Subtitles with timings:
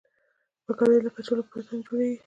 [0.65, 2.17] پکورې له کچالو پرته هم جوړېږي